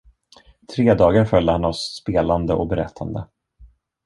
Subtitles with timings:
[0.75, 3.27] Tre dagar följde han oss spelande och berättande.